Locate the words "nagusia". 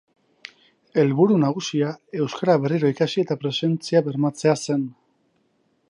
1.43-1.91